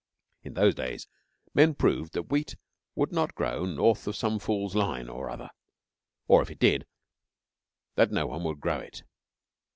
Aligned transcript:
In 0.41 0.55
those 0.55 0.73
days 0.73 1.07
men 1.53 1.75
proved 1.75 2.13
that 2.13 2.31
Wheat 2.31 2.55
would 2.95 3.11
not 3.11 3.35
grow 3.35 3.65
north 3.65 4.07
of 4.07 4.15
some 4.15 4.39
fool's 4.39 4.75
line, 4.75 5.07
or 5.07 5.29
other, 5.29 5.51
or, 6.27 6.41
if 6.41 6.49
it 6.49 6.57
did, 6.57 6.87
that 7.93 8.09
no 8.09 8.25
one 8.25 8.43
would 8.43 8.59
grow 8.59 8.79
it. 8.79 9.03